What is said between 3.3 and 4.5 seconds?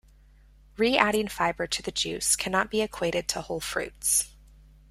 whole fruits.